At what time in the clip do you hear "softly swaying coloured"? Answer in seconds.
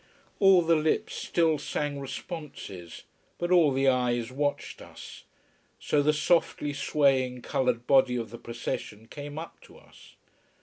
6.11-7.85